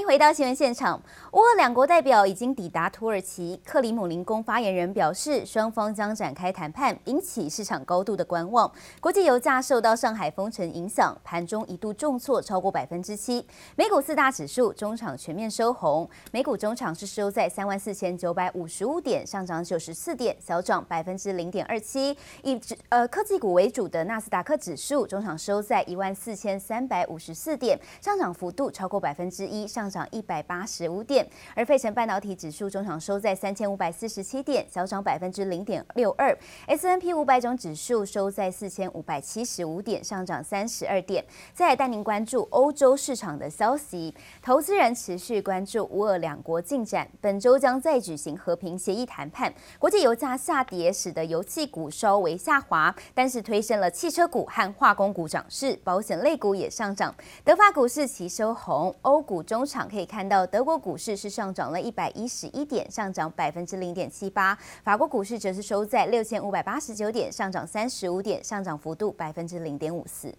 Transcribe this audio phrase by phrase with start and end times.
[0.00, 1.00] 迎回到新闻现场。
[1.32, 3.60] 乌俄两国代表已经抵达土耳其。
[3.64, 8.70] 克里姆林宫发言人表示，双方将展开谈判，引起市场高度的观望。
[9.00, 13.44] 国际油价受到上海封城影响，盘中一度重挫超过百分之七。
[13.76, 22.16] 美股四大指数中场全面收红，美股中场是收在三万四千九百五十五点，上涨九十四点，小涨百分之零点二七。
[22.42, 22.60] 以
[22.90, 29.66] 呃科技股为主的纳斯达克指数中场收在一万四千三百五十四点，上涨幅度超过百分之一。
[29.66, 31.24] 上涨一百八十五点，
[31.54, 36.36] 而费城半导体指数中场收在三千五百四十七点，小涨百分之零点六二。
[36.66, 41.24] S N P 五百种指数收在四千五百七十五点，上涨三十二点。
[41.54, 44.12] 再来带您关注欧洲市场的消息，
[44.42, 49.52] 投资人持续关注乌俄两国进展，本周将再举行和平协议谈判。
[49.78, 57.14] 国际油价下跌，使得油气股稍微下滑，但是推升了汽车股和化工股涨势，保险类股也上涨。
[57.44, 59.58] 德法股市齐收红，欧股中。
[59.68, 70.34] 场可以看到，德国股市是上涨了一百一十一点，上涨百分之零点七八；法国股市则是收在六千五百八十九点，上涨三十五点，上涨幅度百分之零点五四。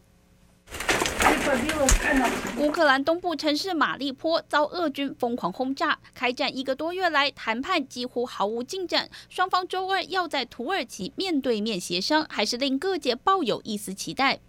[2.58, 9.10] 乌克兰东部城市马利坡遭俄军疯狂轰炸，开战一个多月来，谈判几乎毫无进展。
[9.30, 14.40] 双方周二要在土耳其面对面协商，还是令各界抱有一丝期待。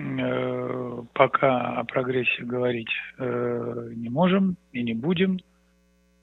[0.00, 5.38] 呃，пока о прогрессе говорить не можем и не будем.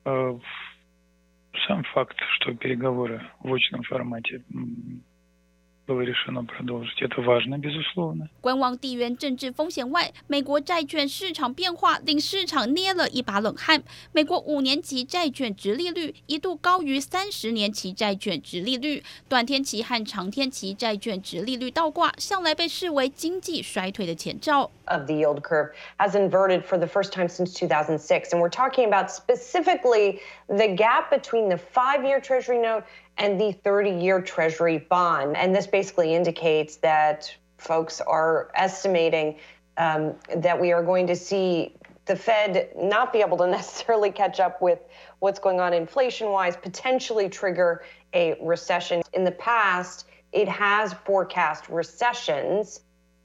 [0.03, 4.43] Сам факт, что переговоры в очном формате
[8.41, 13.81] 观望地缘政治风险外，美国债券市场变化令市场捏了一把冷汗。
[14.11, 24.69] 美国五年期债券殖利率一度高于三十年期债券殖利率，短天期和长天期债券殖利率倒挂，向来被视为经济衰退的前兆。
[24.87, 29.09] Of the yield curve has inverted for the first time since 2006, and we're talking about
[29.09, 32.83] specifically the gap between the five-year Treasury note
[33.17, 35.35] and the 30-year Treasury bond.
[35.35, 39.37] And this basically indicates that folks are estimating
[39.77, 44.39] um, that we are going to see the Fed not be able to necessarily catch
[44.39, 44.79] up with
[45.19, 47.83] what's going on inflation-wise, potentially trigger
[48.13, 49.01] a recession.
[49.13, 52.81] In the past, it has forecast recessions,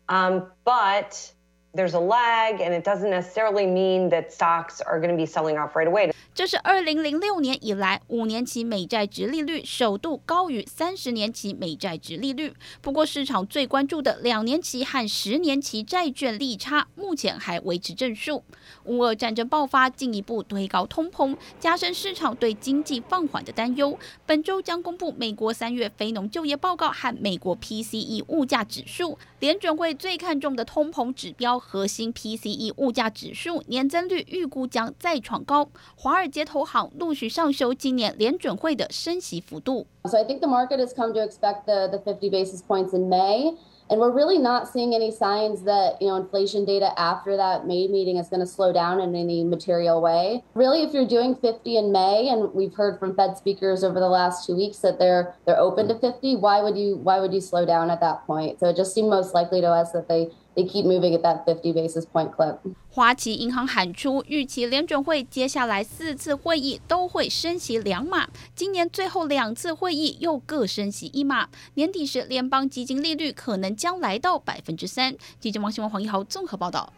[0.08, 1.32] um, but
[1.74, 5.56] there's a lag, and it doesn't necessarily mean that stocks are going to be selling
[5.56, 6.12] off right away.
[6.34, 12.54] 这是二零零六年以来五年期美债殖利率首度高于三十年期美债殖利率。
[12.80, 18.42] 不过，市场最关注的两年期和十年期债券利差目前还维持正数。
[18.84, 23.98] 乌俄战争爆发，进一步推高通膨，加深市场对经济放缓的担忧。
[24.24, 29.18] 本周将公布美国三月非农就业报告和美国 PCE 物价指数。
[29.40, 35.68] 联准会最看重的通膨指标核心 PCE 物价指数年增率预估将再创高。
[35.96, 39.85] 华尔街投行陆续上修今年联准会的升息幅度。
[40.05, 43.57] So I think the market has come to expect the the 50 basis points in May.
[43.89, 47.87] And we're really not seeing any signs that, you know, inflation data after that May
[47.87, 50.43] meeting is going to slow down in any material way.
[50.55, 54.09] Really, if you're doing 50 in May, and we've heard from Fed speakers over the
[54.09, 57.39] last two weeks that they're they're open to 50, why would you why would you
[57.39, 58.59] slow down at that point?
[58.59, 61.44] So it just seemed most likely to us that they They keep moving at that
[61.46, 62.58] 50 basis point clip.
[62.90, 75.16] 花旗银行喊出，预期联准会接下来四次会议都会升息两码，今年最后两次会议又各升息一码，年底时联邦基金利率可能将来到百分之三。
[75.40, 76.92] 记者王新文、黄一豪综合报道。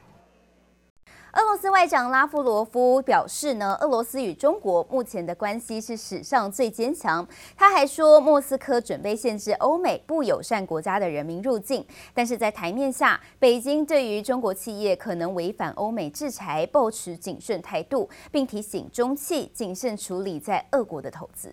[1.35, 7.27] 俄罗斯外长拉夫罗夫表示呢，俄罗斯与中国目前的关系是史上最坚强。
[7.57, 11.85] 他还说，莫斯科准备限制欧美不友善国家的人民入境。
[12.15, 21.53] 但是在台面下，北京对于中国企业可能违反欧美制裁，抱持谨慎态度，并提醒中企谨慎处理在俄国的投资。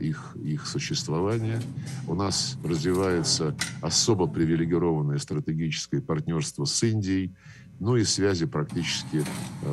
[0.00, 1.60] Их, их существования.
[2.06, 7.34] У нас развивается особо привилегированное стратегическое партнерство с Индией,
[7.79, 9.23] ну и связи практически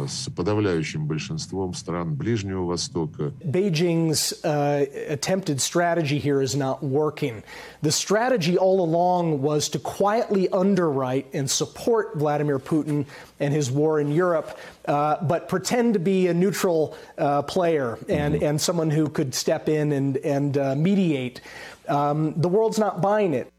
[0.08, 3.32] с подавляющим большинством стран Ближнего Востока.
[3.44, 7.42] Beijing's uh, attempted strategy here is not working.
[7.82, 13.06] The strategy all along was to quietly underwrite and support Vladimir Putin
[13.38, 18.34] and his war in Europe, uh, but pretend to be a neutral uh, player and,
[18.34, 18.44] mm-hmm.
[18.44, 21.40] and someone who could step in and, and uh, mediate.
[21.88, 23.52] Um, the world's not buying it.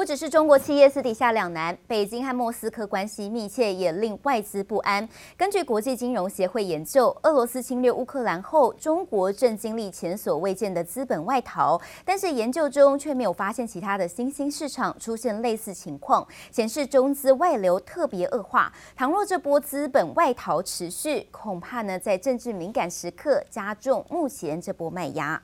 [0.00, 5.06] 不只是中国企业私底下两难，北京和莫斯科关系密切，也令外资不安。
[5.36, 11.78] 根据国际金融协会研究，俄罗斯侵略乌克兰后，中国正经历前所未见的资本外逃。
[12.02, 18.72] 但是研究中却没有发现其他的新兴市场出现类似情况，显示中资外流特别恶化。
[18.96, 25.42] 倘若这波资本外逃持续，恐怕呢在政治敏感时刻加重目前这波卖压。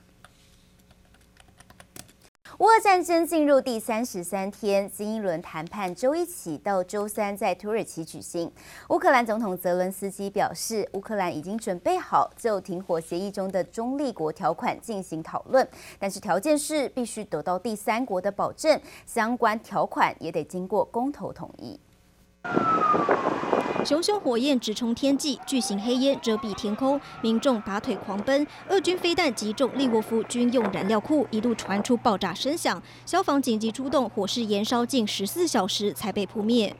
[2.59, 8.51] 乌俄战争进入第三十三天，新一轮谈判周一起到周三在土耳其举行。
[8.89, 15.67] 乌克兰总统泽伦斯基表示，乌克兰已经准备好就停火协议中的中立国条款进行讨论，
[15.99, 21.79] 但是条件是必须得到第三国的保证，相关条款也得经过公投同意。
[23.87, 28.45] 熊熊火焰直冲天际，巨型黑烟遮蔽天空，民众拔腿狂奔。
[28.67, 36.75] 俄军飞弹击中利沃夫军用燃料库，一度传出爆炸声响，消防紧急出动，火势延烧近十四小时才被扑灭。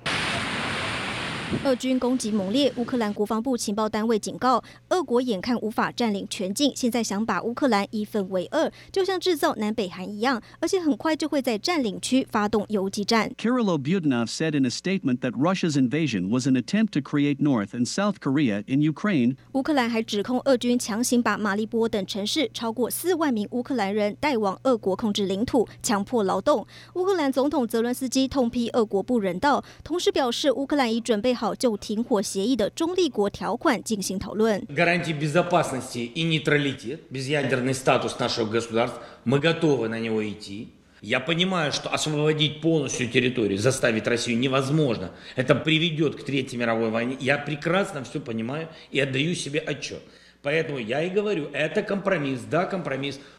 [1.63, 13.31] 俄军攻击猛烈，乌克兰国防部情报单位警告，俄国眼看无法占领全境，现在想把乌克兰一分为二，就像制造南北韩一样，而且很快就会在占领区发动游击战。
[13.37, 17.87] Kirill Budanov said in a statement that Russia's invasion was an attempt to create North and
[17.87, 19.37] South Korea in Ukraine。
[19.53, 26.67] 乌克兰还指控俄军强行把马利波等城市超过四万名乌克兰人带往俄国控制领土，强迫劳动。
[26.95, 34.64] 乌克兰总统泽伦斯基痛批俄国不人道，同时表示乌克兰已准备好就停火协议的中立国条款进行讨论。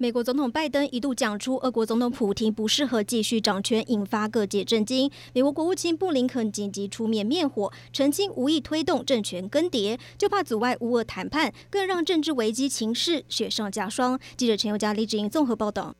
[0.00, 5.10] 美国总统拜登一度讲出，俄国总统普京不适合继续掌权，引发各界震惊。
[5.32, 14.16] 美国国务卿布林肯紧急出面灭火，澄清无意推动政权更迭，就怕阻碍乌俄谈判，更让政治危机情势雪上加霜。
[14.36, 15.96] 记者陈宥嘉、李芷莹综合报道。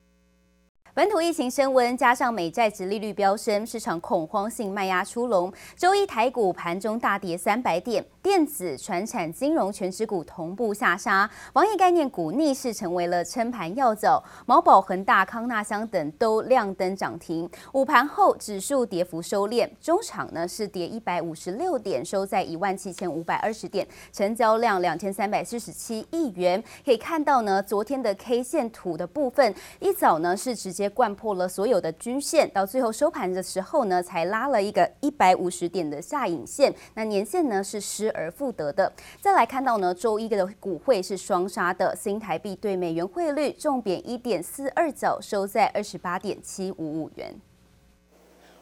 [0.99, 5.53] 本土疫情升温，加上美债殖利率飙升，市场恐慌性卖压出笼。
[5.77, 14.21] 周一台股盘中大跌三百点，电子、船产、金融全指股同步下杀，防疫概念股逆势成为了撑盘要角。
[14.45, 17.49] 毛宝、恒大、康纳香等都亮灯涨停。
[17.71, 26.61] 午盘后指数跌幅收敛，中场呢是跌一百五十六点，收在一万七千五百二十点，成交量两千三百四十七亿元。
[26.85, 30.88] 可以看到呢，昨天的 K 线图的部分，一早呢是直接。
[30.91, 36.75] 掼破了所有的均线，到最后收盘的时候呢，才拉了一个一百五十点的下影线。
[36.95, 38.93] 那年线呢是失而复得的。
[39.21, 47.35] 再来看到呢，周一的股汇是双杀的，新台币对美元汇率重贬一点四二角，收在二十八点七五五元。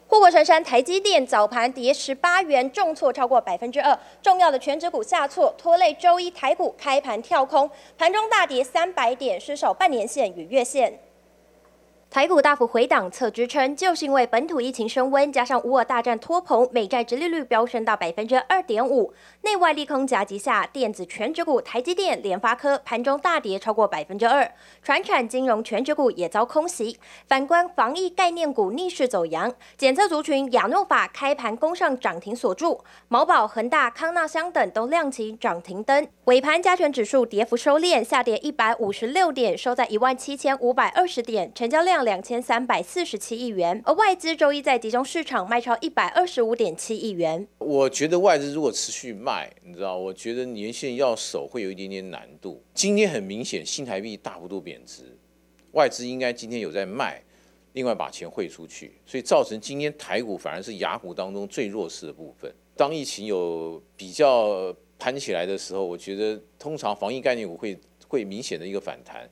[0.09, 10.97] 护国神山台积电早盘跌十八元，重挫超过百分之二，重要的全指股下挫，拖累周一台股开盘跳空，盘中大跌三百点，失守半年线与月线。
[12.17, 26.97] 台股大幅回档测支撑，就是因为本土疫情升温，加上乌尔大战拖棚，美债殖利率飙升到百分之二点五，内外利空夹击下，电子权值股台积电、联发科盘中大跌超过百分之二，传产金融权值股也遭空袭。
[27.27, 36.07] 反观防疫概念股逆势走阳，检测族群亚诺法开盘攻上涨停锁住，毛宝、恒大、康纳香等都亮起涨停灯。
[36.23, 42.06] 尾盘加权指数跌幅收敛，下跌一百五十六点，收在一万七千五百二十点，成交量。
[42.07, 47.45] 两千三百四十七亿元，而外资周一在集中市场卖超一百二十五点七亿元。
[47.57, 52.63] 我觉得外资如果持续卖，你知道，我觉得年限要守会有一点点难度。
[52.73, 55.17] 今天很明显，新台币大幅度贬值，
[55.73, 57.21] 外资应该今天有在卖，
[57.73, 62.49] 另外把钱汇出去，所以造成今天台股反而是雅股当中最弱势的部分。
[62.77, 69.29] 当疫情有比较盘起来的时候，我觉得通常防疫概念股会会明显的一个反弹。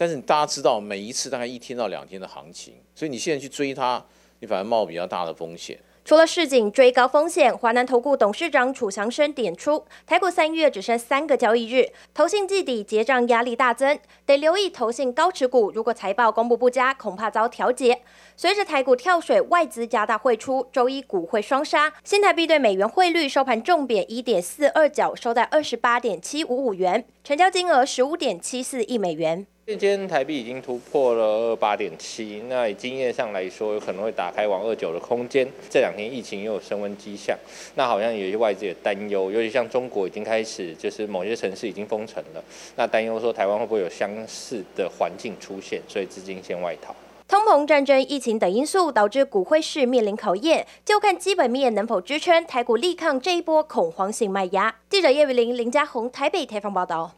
[0.00, 4.00] 但是大家知道，每一次大概一天到两天的行情，所以你现在去追它，
[4.38, 5.76] 你反而冒比较大的风险。
[6.04, 18.00] 除了市井追高风险，华南投顾董事长楚祥生点出，台股三月只剩三个交易日，投信季底结账压力大增，得留意投信高持股，如果财报公布不佳，恐怕遭调节。
[18.36, 29.46] 随着台股跳水，外资加大汇出，周一股汇双杀，新台币对美元汇率收盘重贬一点四二角，收在二十八点七五五元，成交金额十五点七四亿美元。
[29.68, 35.46] 现今台币已经突破了二八点七，那以经验上来说，有可能会打开往二九的空间。
[35.68, 37.36] 这两天疫情又有升温迹象，
[37.74, 42.42] 那好像有些外资也担忧，尤其像中国已经开始，就是某些城市已经封城了，
[42.76, 46.96] 那担忧说台湾会不会有相似的环境出现，所以资金先外逃。
[47.28, 54.74] 通膨、战争、疫情等因素导致股汇市面临考验，就看基本面能否支撑台股力抗这一波恐慌性卖压。
[54.88, 57.12] 记者叶雨玲、林家宏台北采访报道。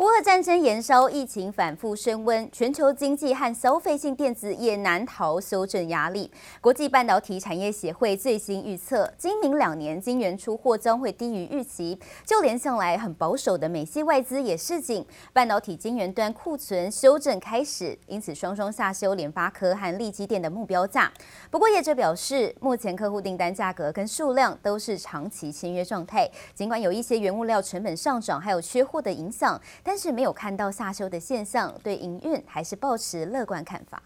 [0.00, 6.30] 乌俄战争延烧，疫情反复升温，全球经济和消费性电子业难逃修正压力。
[6.58, 12.00] 国际半导体产业协会最新预测，今明两年晶圆出货将会低于预期。
[12.24, 15.04] 就连向来很保守的美系外资也示警，
[15.34, 21.12] 半导体晶圆端库存修正开始，因此双双下修联发科和力积电的目标价。
[21.50, 29.60] 不过业者表示，目前客户订单价格跟数量都是长期签约状态，尽管有一些原物料成本上涨，还有缺货的影响。
[29.92, 34.00] 但是没有看到下修的现象，对营运还是抱持乐观看法。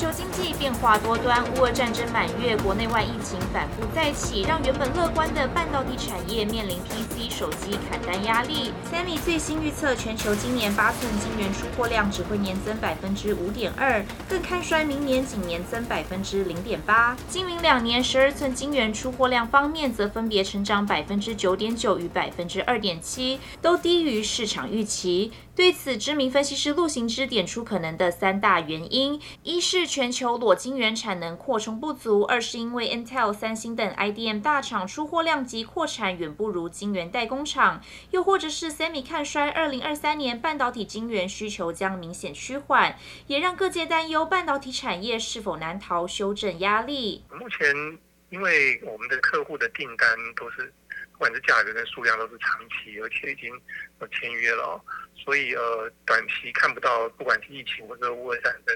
[0.00, 8.72] 全球经济变化多端，乌俄战争满月，国内外疫情反复再起，让原本乐观的半导体产业面临 PC 手机砍单压力。
[8.90, 17.14] Sammy 最新预测，全球今年八寸晶圆出货量只会年增百分之五点二，更看衰明年仅年增百分之零点八。
[17.28, 25.30] 今明两年十二寸晶圆出货量方面，则分别成长百分之九点九与百分之二点七，都低于市场预期。
[25.54, 37.80] 对此，知名分析师陆行之点出可能的三大原因：一是全球裸晶圆产能扩充不足；二是因为 Intel、三星等 IDM 大厂出货量及扩产远不如晶圆代工厂；
[38.12, 47.24] 又或者是 Sammy 看衰二零二三年半导体晶圆需求将明显趋缓，也让各界担忧半导体产业是否难逃修正压力。
[47.36, 50.72] 目前，因为我们的客户的订单都是。
[51.12, 53.52] 不管是价格跟数量都是长期，而且已经
[54.00, 54.82] 有签约了，
[55.14, 58.74] 所以呃，短期看不到不管是疫情或者乌俄战争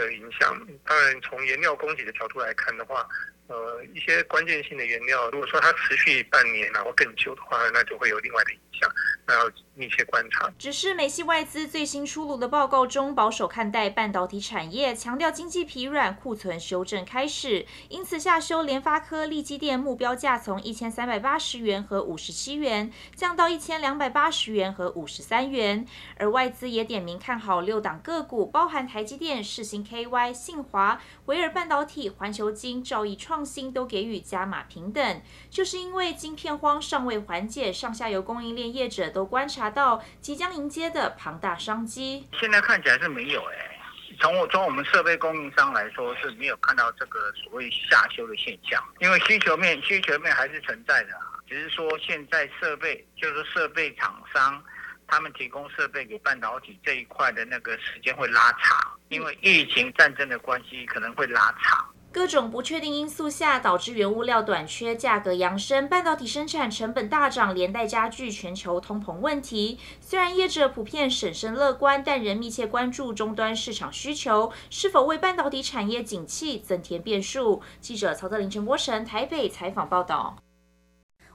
[0.00, 0.58] 的影响。
[0.84, 3.06] 当然，从原料供给的角度来看的话，
[3.48, 8.90] 呃，一些关键性的原料，如果说它持续半年然后更久的话，那就会有另外的影响。
[9.30, 10.50] 要密切观察。
[10.58, 25.86] 只是美系外资最新出炉的报告中，保守看待半导体产业，强调经济疲软，库存修正开始，因此下修联发科、力积电目标价从一千三百八十元和五十七元降到一千两百八十元和五十三元。
[26.16, 39.10] 而外资也点名看好六档个股，包含台积电、世芯 KY、信华、维尔半导体、环球晶、兆易创新都给予加码平等，就是因为晶片荒尚未缓解，上下游供应链业者。
[39.10, 43.76] 都观察到即将迎接的庞大商机，现在看起来是没有哎。
[44.18, 51.10] 从我从我们设备供应商来说是没有看到这个所谓下修的现象，因为需求面需求面还是存在的，
[51.48, 54.62] 只是说现在设备就是设备厂商
[55.06, 61.89] 他们提供设备给半导体这一块的那个时间会拉长，因为疫情战争的关系可能会拉长。
[62.12, 69.78] 各种不确定因素下，导致原物料短缺、价格扬升，半导体生产成本大涨，连带加剧全球通膨问题。
[70.00, 77.62] 虽然业者普遍审慎乐观，但仍密切关注终端市场需求是否为半导体产业景气增添变数。
[77.80, 80.36] 记者曹德林、陈波成台北采访报道。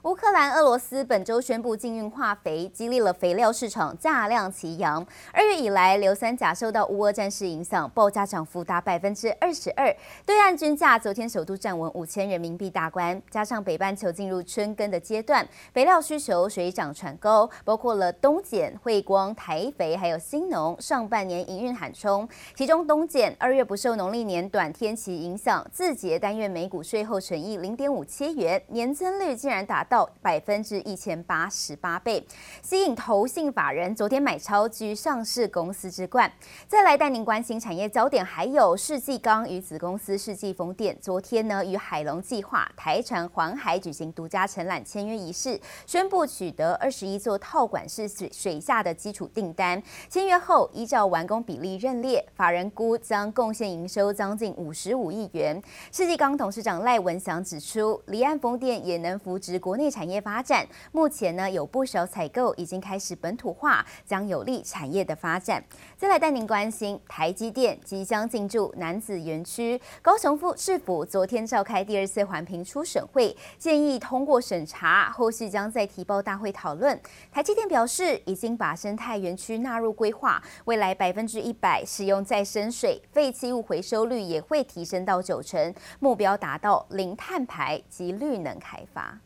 [0.06, 5.04] 乌克兰、俄罗斯本周宣布禁运化肥，激励了肥料市场价量齐扬。
[5.32, 9.92] 二月以来，硫酸钾受到乌俄战事影响，报价涨幅达百分之二十二。
[10.24, 22.28] 对岸均价昨天首度站稳五千人民币大关，加上北半球进入春耕的阶段，肥料需求水涨船高，包括了东碱、慧光、台肥还有新农，上半年营运喊冲。
[22.54, 29.95] 其中东碱二月不受农历年短天期影响，自节单月每股税后纯益零点五七元，年增率竟然达到。
[29.96, 32.22] 到百分之一千八十八倍，
[32.60, 36.30] 吸引投信法人昨天买超居上市公司之冠。
[36.68, 49.82] 再来带您关心产业焦点，还有世纪钢与子公司世纪风电，昨天呢与海龙计划、台船环海举行独家承揽签约仪式，宣布取得二十一座套管式水水下的基础订单。
[50.10, 55.58] 签约后依照完工比例认列，法人估将贡献营收将近五十五亿元。
[55.90, 60.66] 世纪钢董事长赖文祥指出，离岸风电也能扶植国内内产业发展。
[60.90, 65.62] 目前呢，有不少采购已经开始本土化，将有利产业的发展。
[65.96, 77.00] 再来带您关心台积电即将进驻南子园区，高雄府市府昨天召开第二次环评初审会，建议通过审查，后续将再提报大会讨论。
[77.30, 89.16] 台积电表示，已经把生态园区纳入规划，未来百分之一百使用再生水，废弃物回收率也会提升到九成，目标达到零碳排及绿能开发。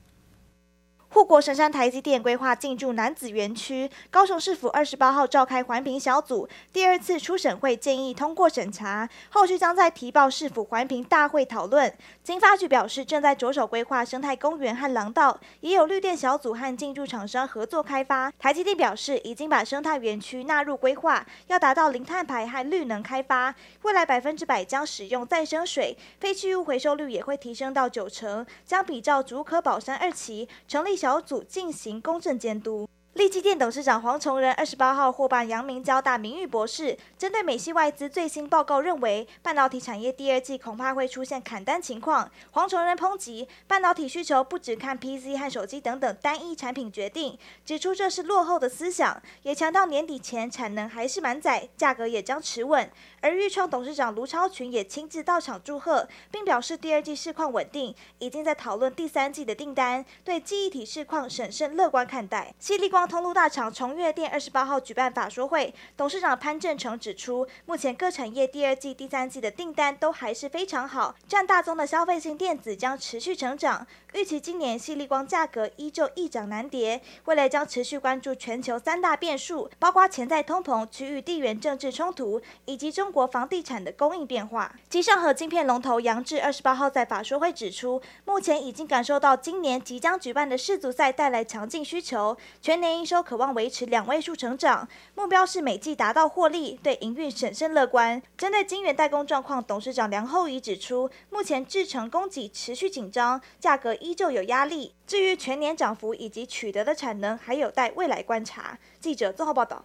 [1.12, 11.92] 护国神山台积电规划进驻南子园区，高雄市府二十八号召开环评小组第二次初审会，建议通过审查，后续将在提报市府环评大会讨论。
[12.22, 18.32] 经发局表示，正在着手规划生态公园和廊道，也有绿电小组和进驻厂商合作开发。
[18.38, 23.52] 台积电表示，已经把生态园区纳入规划，要达到零碳排和绿能开发，
[23.82, 32.86] 未来百分之百将使用再生水，废弃物回收率也会提升到九成，将比照竹科宝山二期成立小组进行公正监督。
[33.14, 36.96] 立基电董事长黄崇仁二十八号获颁阳明交大名誉博士。
[37.18, 42.30] 针对美系外资最新报告认为，半导体产业第二季恐怕会出现砍单情况。
[42.52, 47.36] 黄崇仁抨击半导体需求不只看 PC 和手机等等单一产品决定，
[47.66, 52.88] 指出这是落后的思想，也强调年底前产能还是满载，价格也将持稳。
[53.22, 62.54] 而钰创董事长卢超群也亲自到场祝贺，并表示第二季市况稳定，已经在讨论第三季的订单，对记忆体市况审慎乐观看待。
[62.58, 73.86] 犀利光通路大厂崇越电二十八号举办法说会，董事长潘正成指出，目前各产业第二季、第三季的订单都还是非常好，占大宗的消费性电子将持续成长。
[74.12, 84.74] 预期今年矽力光价格依旧易涨难跌，未来将持续关注全球三大变数，包括潜在通膨、区域地缘政治冲突以及中国房地产的供应变化。
[84.88, 98.20] 机上和晶片龙头杨志二十八号在法说会指出，目前已经感受到今年即将举办的世足赛带来强劲需求，全年营收渴望维持两位数成长，目标是每季达到获利，对营运审慎乐观。
[98.36, 104.94] 针对晶圆代工状况，董事长梁厚仪指出，目前制成供给持续紧张，价格依旧有压力。
[105.06, 108.78] 至于全年涨幅以及取得的产能，还有待未来观察。
[109.00, 109.84] 记者综合报道。